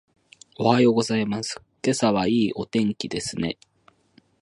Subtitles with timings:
[0.57, 1.61] おはようございます。
[1.83, 3.59] 今朝はいいお天気ですね。